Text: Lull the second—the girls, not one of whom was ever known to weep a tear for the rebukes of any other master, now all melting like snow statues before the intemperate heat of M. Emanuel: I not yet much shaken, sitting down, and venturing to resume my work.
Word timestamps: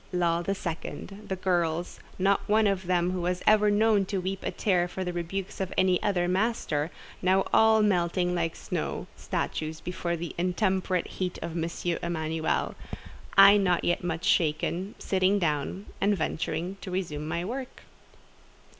Lull 0.11 0.41
the 0.41 0.55
second—the 0.55 1.35
girls, 1.35 1.99
not 2.17 2.41
one 2.49 2.65
of 2.65 2.81
whom 2.85 3.21
was 3.21 3.43
ever 3.45 3.69
known 3.69 4.03
to 4.05 4.17
weep 4.17 4.39
a 4.41 4.49
tear 4.49 4.87
for 4.87 5.03
the 5.03 5.13
rebukes 5.13 5.61
of 5.61 5.71
any 5.77 6.01
other 6.01 6.27
master, 6.27 6.89
now 7.21 7.45
all 7.53 7.83
melting 7.83 8.33
like 8.33 8.55
snow 8.55 9.05
statues 9.15 9.79
before 9.79 10.15
the 10.17 10.33
intemperate 10.39 11.05
heat 11.05 11.37
of 11.43 11.55
M. 11.55 11.69
Emanuel: 12.01 12.73
I 13.37 13.57
not 13.57 13.83
yet 13.83 14.03
much 14.03 14.25
shaken, 14.25 14.95
sitting 14.97 15.37
down, 15.37 15.85
and 16.01 16.17
venturing 16.17 16.77
to 16.81 16.89
resume 16.89 17.27
my 17.27 17.45
work. 17.45 17.83